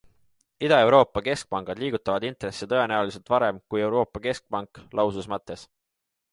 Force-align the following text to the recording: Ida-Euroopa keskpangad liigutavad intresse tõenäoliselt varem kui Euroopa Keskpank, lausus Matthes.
Ida-Euroopa 0.67 1.21
keskpangad 1.27 1.81
liigutavad 1.83 2.25
intresse 2.31 2.69
tõenäoliselt 2.73 3.31
varem 3.35 3.61
kui 3.69 3.87
Euroopa 3.91 4.25
Keskpank, 4.27 4.85
lausus 5.01 5.33
Matthes. 5.37 5.71